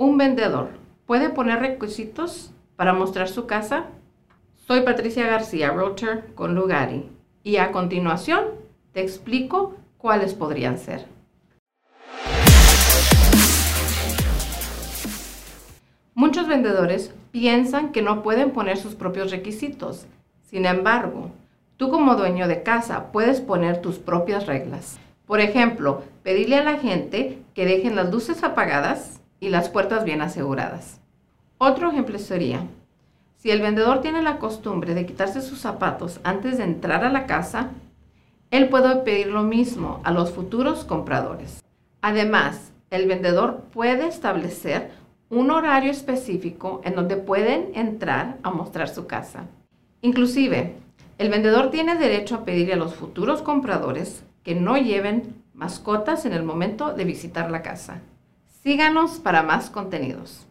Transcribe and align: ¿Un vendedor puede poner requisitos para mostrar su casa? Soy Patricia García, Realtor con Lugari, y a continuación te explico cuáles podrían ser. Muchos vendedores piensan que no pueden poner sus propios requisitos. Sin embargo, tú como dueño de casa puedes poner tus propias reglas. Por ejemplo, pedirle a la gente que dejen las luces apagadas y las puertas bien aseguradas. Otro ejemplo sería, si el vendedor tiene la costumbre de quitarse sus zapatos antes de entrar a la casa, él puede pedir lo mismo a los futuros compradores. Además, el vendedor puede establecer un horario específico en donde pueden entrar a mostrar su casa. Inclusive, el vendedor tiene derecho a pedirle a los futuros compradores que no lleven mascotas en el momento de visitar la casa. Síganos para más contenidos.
¿Un 0.00 0.16
vendedor 0.16 0.70
puede 1.04 1.28
poner 1.28 1.60
requisitos 1.60 2.54
para 2.76 2.94
mostrar 2.94 3.28
su 3.28 3.46
casa? 3.46 3.88
Soy 4.56 4.80
Patricia 4.80 5.26
García, 5.26 5.72
Realtor 5.72 6.32
con 6.34 6.54
Lugari, 6.54 7.10
y 7.42 7.58
a 7.58 7.70
continuación 7.70 8.46
te 8.94 9.02
explico 9.02 9.74
cuáles 9.98 10.32
podrían 10.32 10.78
ser. 10.78 11.04
Muchos 16.14 16.48
vendedores 16.48 17.12
piensan 17.30 17.92
que 17.92 18.00
no 18.00 18.22
pueden 18.22 18.52
poner 18.52 18.78
sus 18.78 18.94
propios 18.94 19.30
requisitos. 19.30 20.06
Sin 20.40 20.64
embargo, 20.64 21.30
tú 21.76 21.90
como 21.90 22.16
dueño 22.16 22.48
de 22.48 22.62
casa 22.62 23.12
puedes 23.12 23.42
poner 23.42 23.82
tus 23.82 23.98
propias 23.98 24.46
reglas. 24.46 24.98
Por 25.26 25.40
ejemplo, 25.40 26.04
pedirle 26.22 26.56
a 26.56 26.64
la 26.64 26.78
gente 26.78 27.42
que 27.52 27.66
dejen 27.66 27.96
las 27.96 28.10
luces 28.10 28.42
apagadas 28.42 29.19
y 29.40 29.48
las 29.48 29.68
puertas 29.68 30.04
bien 30.04 30.22
aseguradas. 30.22 31.00
Otro 31.58 31.90
ejemplo 31.90 32.18
sería, 32.18 32.66
si 33.36 33.50
el 33.50 33.62
vendedor 33.62 34.02
tiene 34.02 34.22
la 34.22 34.38
costumbre 34.38 34.94
de 34.94 35.06
quitarse 35.06 35.40
sus 35.40 35.58
zapatos 35.58 36.20
antes 36.24 36.58
de 36.58 36.64
entrar 36.64 37.04
a 37.04 37.10
la 37.10 37.26
casa, 37.26 37.70
él 38.50 38.68
puede 38.68 38.96
pedir 38.96 39.28
lo 39.28 39.42
mismo 39.42 40.00
a 40.04 40.12
los 40.12 40.30
futuros 40.30 40.84
compradores. 40.84 41.62
Además, 42.02 42.72
el 42.90 43.06
vendedor 43.06 43.62
puede 43.72 44.08
establecer 44.08 44.90
un 45.30 45.50
horario 45.50 45.90
específico 45.90 46.80
en 46.84 46.96
donde 46.96 47.16
pueden 47.16 47.70
entrar 47.74 48.38
a 48.42 48.50
mostrar 48.50 48.88
su 48.88 49.06
casa. 49.06 49.46
Inclusive, 50.02 50.74
el 51.18 51.28
vendedor 51.28 51.70
tiene 51.70 51.94
derecho 51.94 52.34
a 52.34 52.44
pedirle 52.44 52.74
a 52.74 52.76
los 52.78 52.94
futuros 52.94 53.40
compradores 53.42 54.24
que 54.42 54.54
no 54.54 54.76
lleven 54.76 55.42
mascotas 55.54 56.24
en 56.24 56.32
el 56.32 56.42
momento 56.42 56.92
de 56.94 57.04
visitar 57.04 57.50
la 57.50 57.62
casa. 57.62 58.00
Síganos 58.62 59.18
para 59.20 59.42
más 59.42 59.70
contenidos. 59.70 60.46